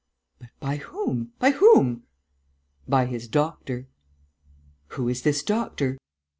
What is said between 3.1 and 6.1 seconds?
doctor." "Who is this doctor?"